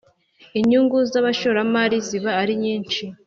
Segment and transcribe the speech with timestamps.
[0.59, 3.05] Inyungu z ‘abashoramari ziba arinyishi.